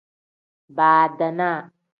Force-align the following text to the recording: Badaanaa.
Badaanaa. 0.77 1.59